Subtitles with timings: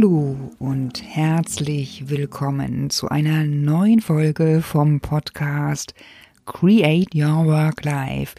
[0.00, 5.92] Hallo und herzlich willkommen zu einer neuen Folge vom Podcast
[6.46, 8.36] Create Your Work Life,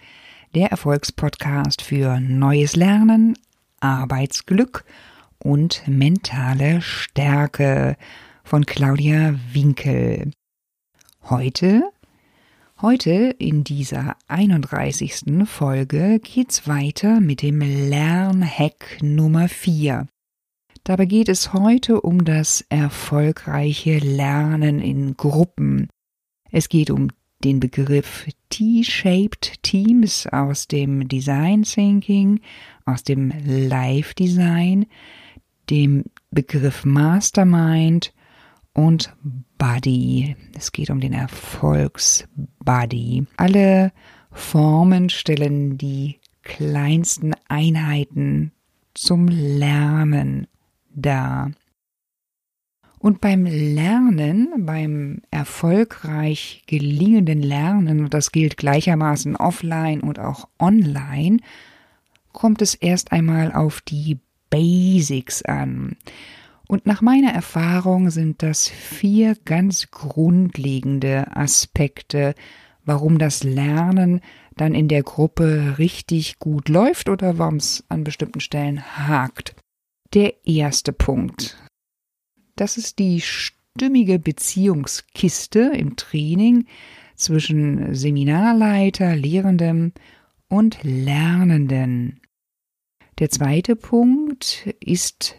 [0.56, 3.38] der Erfolgspodcast für neues Lernen,
[3.82, 4.86] Arbeitsglück
[5.38, 7.98] und mentale Stärke
[8.46, 10.32] von Claudia Winkel.
[11.24, 11.84] Heute
[12.82, 15.44] Heute in dieser 31.
[15.44, 20.08] Folge geht's weiter mit dem Lernhack Nummer 4.
[20.90, 25.88] Dabei geht es heute um das erfolgreiche Lernen in Gruppen.
[26.50, 27.10] Es geht um
[27.44, 32.40] den Begriff T-Shaped Teams aus dem Design Thinking,
[32.86, 34.88] aus dem Live Design,
[35.70, 38.12] dem Begriff Mastermind
[38.74, 39.16] und
[39.60, 40.36] Buddy.
[40.58, 43.28] Es geht um den Erfolgsbuddy.
[43.38, 43.92] Alle
[44.32, 48.54] Formen stellen die kleinsten Einheiten
[48.96, 50.48] zum Lernen
[50.94, 51.52] dar.
[53.00, 61.38] Und beim Lernen, beim erfolgreich gelingenden Lernen, und das gilt gleichermaßen offline und auch online,
[62.34, 65.96] kommt es erst einmal auf die Basics an.
[66.68, 72.36] Und nach meiner Erfahrung sind das vier ganz grundlegende Aspekte,
[72.84, 74.22] warum das Lernen
[74.58, 79.56] dann in der Gruppe richtig gut läuft oder warum es an bestimmten Stellen hakt.
[80.14, 81.58] Der erste Punkt.
[82.56, 86.66] Das ist die stimmige Beziehungskiste im Training
[87.16, 89.94] zwischen Seminarleiter, Lehrendem
[90.48, 92.22] und Lernenden.
[93.20, 95.36] Der zweite Punkt ist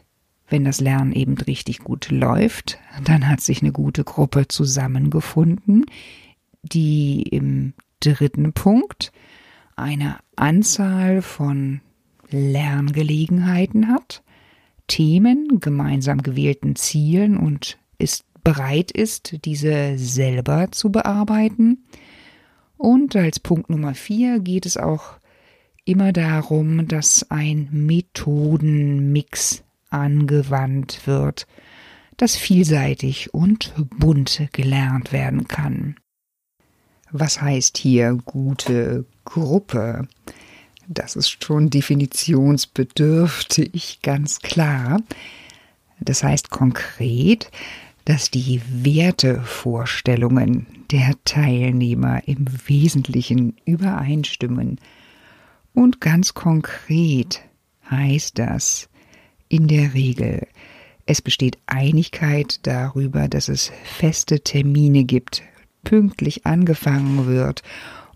[0.50, 5.86] wenn das Lernen eben richtig gut läuft, dann hat sich eine gute Gruppe zusammengefunden,
[6.62, 9.12] die im dritten Punkt
[9.76, 11.80] eine Anzahl von
[12.30, 14.22] Lerngelegenheiten hat,
[14.90, 21.84] Themen, gemeinsam gewählten Zielen und ist bereit ist, diese selber zu bearbeiten.
[22.76, 25.20] Und als Punkt Nummer vier geht es auch
[25.84, 31.46] immer darum, dass ein Methodenmix angewandt wird,
[32.16, 35.94] das vielseitig und bunt gelernt werden kann.
[37.12, 40.08] Was heißt hier gute Gruppe?
[40.92, 45.00] Das ist schon definitionsbedürftig, ganz klar.
[46.00, 47.52] Das heißt konkret,
[48.06, 54.80] dass die Wertevorstellungen der Teilnehmer im Wesentlichen übereinstimmen.
[55.74, 57.40] Und ganz konkret
[57.88, 58.88] heißt das,
[59.48, 60.48] in der Regel.
[61.06, 65.44] Es besteht Einigkeit darüber, dass es feste Termine gibt,
[65.84, 67.62] pünktlich angefangen wird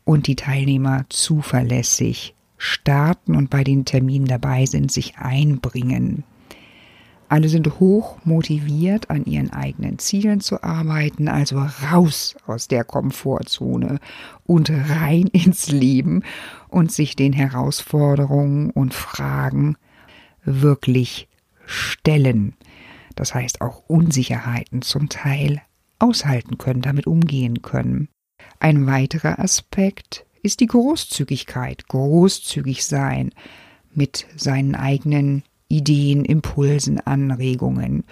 [0.03, 2.34] und die Teilnehmer zuverlässig
[2.65, 6.25] starten und bei den Terminen dabei sind, sich einbringen.
[7.29, 11.59] Alle sind hoch motiviert, an ihren eigenen Zielen zu arbeiten, also
[11.91, 13.99] raus aus der Komfortzone
[14.45, 16.23] und rein ins Leben
[16.69, 19.77] und sich den Herausforderungen und Fragen
[20.45, 21.29] wirklich
[21.67, 22.55] stellen.
[23.15, 25.61] Das heißt auch Unsicherheiten zum Teil
[25.99, 28.09] aushalten können, damit umgehen können.
[28.59, 33.31] Ein weiterer Aspekt ist die Großzügigkeit, großzügig sein
[33.95, 38.05] mit seinen eigenen Ideen, Impulsen, Anregungen,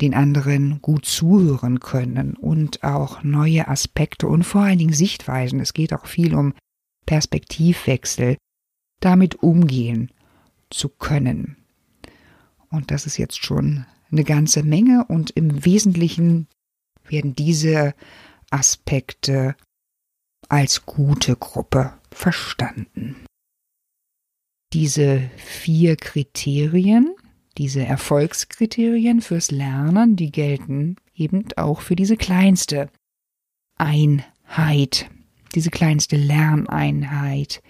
[0.00, 5.74] den anderen gut zuhören können und auch neue Aspekte und vor allen Dingen Sichtweisen, es
[5.74, 6.54] geht auch viel um
[7.04, 8.38] Perspektivwechsel,
[9.00, 10.10] damit umgehen
[10.70, 11.56] zu können.
[12.70, 16.48] Und das ist jetzt schon eine ganze Menge und im Wesentlichen
[17.06, 17.94] werden diese
[18.50, 19.54] Aspekte
[20.52, 23.16] als gute Gruppe verstanden.
[24.74, 27.14] Diese vier Kriterien,
[27.56, 32.90] diese Erfolgskriterien fürs Lernen, die gelten eben auch für diese kleinste
[33.78, 35.10] Einheit,
[35.54, 37.62] diese kleinste Lerneinheit,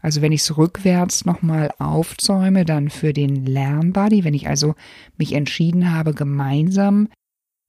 [0.00, 4.74] also wenn ich es rückwärts nochmal aufzäume, dann für den Lernbuddy, wenn ich also
[5.16, 7.08] mich entschieden habe, gemeinsam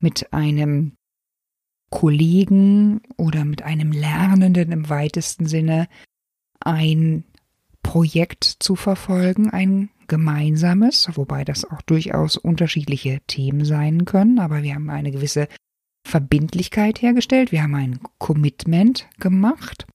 [0.01, 0.93] mit einem
[1.95, 5.87] Kollegen oder mit einem Lernenden im weitesten Sinne
[6.59, 7.23] ein
[7.83, 14.75] Projekt zu verfolgen, ein gemeinsames, wobei das auch durchaus unterschiedliche Themen sein können, aber wir
[14.75, 15.47] haben eine gewisse
[16.05, 19.87] Verbindlichkeit hergestellt, wir haben ein Commitment gemacht.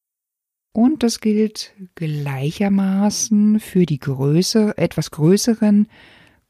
[0.72, 5.86] Und das gilt gleichermaßen für die Größe, etwas größeren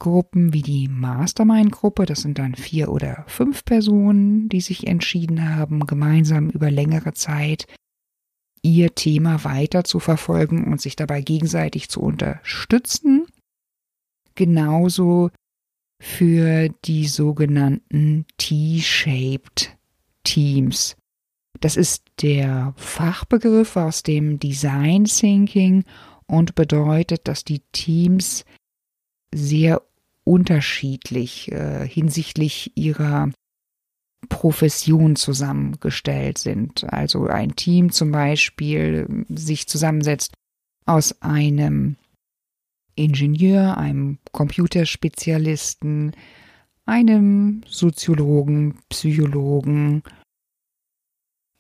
[0.00, 2.06] Gruppen wie die Mastermind-Gruppe.
[2.06, 7.66] Das sind dann vier oder fünf Personen, die sich entschieden haben, gemeinsam über längere Zeit
[8.62, 13.26] ihr Thema weiter zu verfolgen und sich dabei gegenseitig zu unterstützen.
[14.34, 15.30] Genauso
[16.00, 19.76] für die sogenannten T-shaped
[20.24, 20.96] Teams.
[21.60, 25.84] Das ist der Fachbegriff aus dem Design Thinking
[26.26, 28.44] und bedeutet, dass die Teams
[29.34, 29.82] sehr
[30.24, 33.30] unterschiedlich äh, hinsichtlich ihrer
[34.28, 36.84] Profession zusammengestellt sind.
[36.92, 40.34] Also ein Team zum Beispiel sich zusammensetzt
[40.86, 41.96] aus einem
[42.94, 46.12] Ingenieur, einem Computerspezialisten,
[46.84, 50.02] einem Soziologen, Psychologen.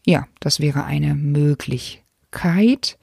[0.04, 2.98] Ja, das wäre eine Möglichkeit.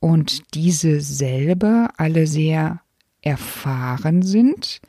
[0.00, 2.81] Und diese selber alle sehr
[3.22, 4.80] erfahren sind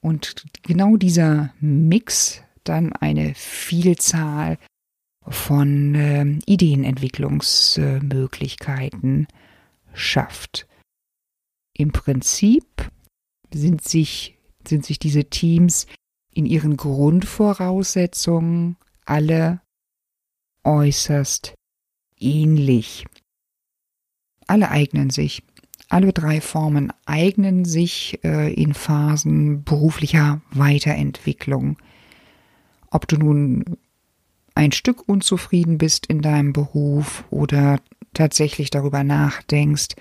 [0.00, 4.58] und genau dieser Mix dann eine Vielzahl
[5.26, 9.28] von äh, Ideenentwicklungsmöglichkeiten
[9.94, 10.66] schafft.
[11.74, 12.90] Im Prinzip
[13.52, 14.36] sind sich,
[14.66, 15.86] sind sich diese Teams
[16.34, 19.60] in ihren Grundvoraussetzungen alle
[20.64, 21.54] äußerst
[22.18, 23.06] ähnlich.
[24.46, 25.42] Alle eignen sich
[25.92, 31.76] alle drei Formen eignen sich äh, in Phasen beruflicher Weiterentwicklung.
[32.90, 33.76] Ob du nun
[34.54, 37.78] ein Stück unzufrieden bist in deinem Beruf oder
[38.14, 39.96] tatsächlich darüber nachdenkst,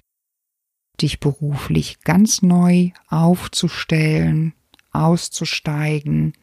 [1.01, 4.53] dich beruflich ganz neu aufzustellen,
[4.91, 6.33] auszusteigen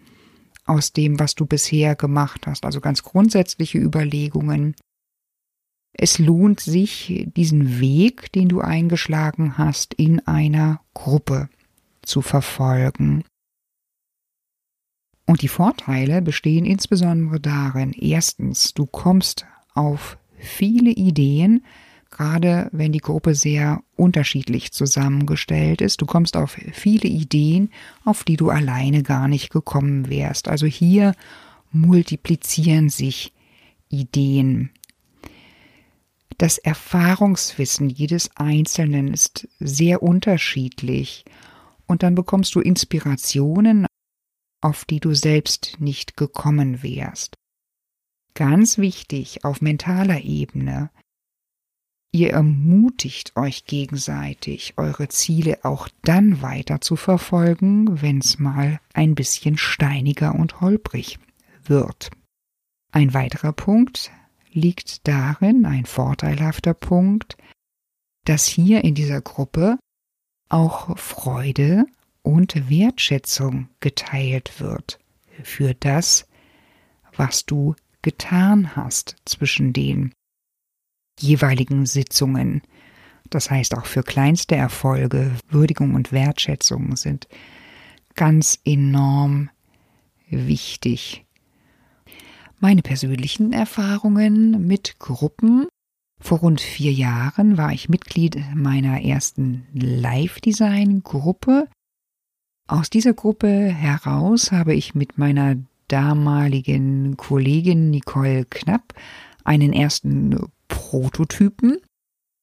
[0.66, 4.74] aus dem, was du bisher gemacht hast, also ganz grundsätzliche Überlegungen,
[6.00, 11.48] es lohnt sich, diesen Weg, den du eingeschlagen hast, in einer Gruppe
[12.02, 13.24] zu verfolgen.
[15.26, 21.64] Und die Vorteile bestehen insbesondere darin, erstens, du kommst auf viele Ideen,
[22.10, 26.00] gerade wenn die Gruppe sehr unterschiedlich zusammengestellt ist.
[26.00, 27.70] Du kommst auf viele Ideen,
[28.04, 30.46] auf die du alleine gar nicht gekommen wärst.
[30.48, 31.12] Also hier
[31.72, 33.34] multiplizieren sich
[33.88, 34.70] Ideen.
[36.38, 41.24] Das Erfahrungswissen jedes Einzelnen ist sehr unterschiedlich
[41.86, 43.86] und dann bekommst du Inspirationen,
[44.60, 47.34] auf die du selbst nicht gekommen wärst.
[48.34, 50.90] Ganz wichtig auf mentaler Ebene.
[52.12, 59.58] Ihr ermutigt euch gegenseitig, eure Ziele auch dann weiter zu verfolgen, wenn's mal ein bisschen
[59.58, 61.18] steiniger und holprig
[61.64, 62.10] wird.
[62.92, 64.10] Ein weiterer Punkt,
[64.52, 67.36] liegt darin, ein vorteilhafter Punkt,
[68.24, 69.78] dass hier in dieser Gruppe
[70.48, 71.86] auch Freude
[72.22, 74.98] und Wertschätzung geteilt wird
[75.42, 76.26] für das,
[77.16, 80.12] was du getan hast zwischen den
[81.18, 82.62] jeweiligen Sitzungen.
[83.30, 87.28] Das heißt, auch für kleinste Erfolge Würdigung und Wertschätzung sind
[88.14, 89.50] ganz enorm
[90.28, 91.24] wichtig
[92.60, 95.66] meine persönlichen Erfahrungen mit Gruppen.
[96.20, 101.68] Vor rund vier Jahren war ich Mitglied meiner ersten Live-Design-Gruppe.
[102.66, 105.56] Aus dieser Gruppe heraus habe ich mit meiner
[105.86, 108.94] damaligen Kollegin Nicole Knapp
[109.44, 110.36] einen ersten
[110.66, 111.78] Prototypen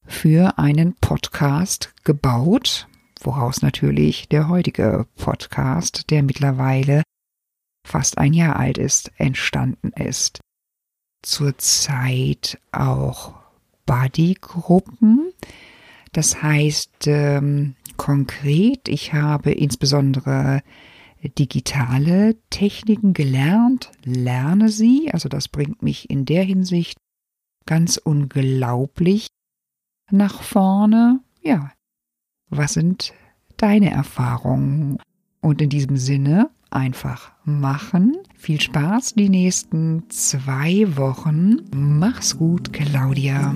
[0.07, 2.88] für einen Podcast gebaut,
[3.22, 7.03] woraus natürlich der heutige Podcast, der mittlerweile
[7.95, 10.41] fast ein Jahr alt ist, entstanden ist.
[11.21, 13.33] Zurzeit auch
[13.85, 15.31] Buddy-Gruppen.
[16.11, 20.61] Das heißt ähm, konkret, ich habe insbesondere
[21.39, 26.97] digitale Techniken gelernt, lerne sie, also das bringt mich in der Hinsicht
[27.65, 29.27] ganz unglaublich
[30.11, 31.21] nach vorne.
[31.41, 31.71] Ja,
[32.49, 33.13] was sind
[33.55, 34.97] deine Erfahrungen?
[35.39, 38.17] Und in diesem Sinne einfach machen.
[38.36, 41.62] Viel Spaß die nächsten zwei Wochen.
[41.74, 43.55] Mach's gut, Claudia.